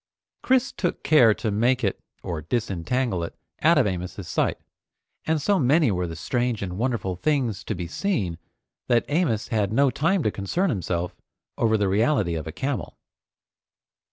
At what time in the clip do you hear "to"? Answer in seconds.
1.31-1.51, 7.65-7.75, 10.23-10.31